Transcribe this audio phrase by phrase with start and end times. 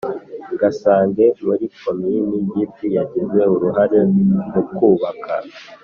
[0.59, 3.99] Gasange muri Komini Giti Yagize uruhare
[4.53, 5.35] mukubaka